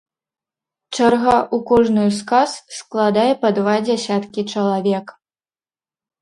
Чарга 0.95 1.35
ў 1.41 1.57
кожную 1.71 2.05
з 2.19 2.25
кас 2.31 2.55
складае 2.79 3.27
па 3.45 3.53
два 3.59 3.75
дзясяткі 3.91 4.41
чалавек. 4.55 5.07